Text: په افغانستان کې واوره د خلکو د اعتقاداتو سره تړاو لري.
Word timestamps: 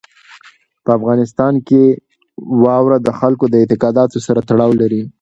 په 0.83 0.89
افغانستان 0.97 1.53
کې 1.67 1.81
واوره 2.63 2.97
د 3.01 3.09
خلکو 3.19 3.45
د 3.49 3.55
اعتقاداتو 3.61 4.17
سره 4.27 4.39
تړاو 4.49 4.71
لري. 4.81 5.01